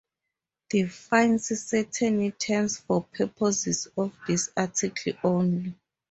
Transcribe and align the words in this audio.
Defines 0.71 1.59
certain 1.63 2.31
terms 2.31 2.79
for 2.79 3.03
purposes 3.03 3.87
of 3.95 4.11
this 4.25 4.49
Article 4.57 5.13
only. 5.23 5.75